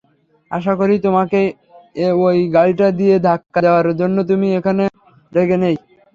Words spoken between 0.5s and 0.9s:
আশা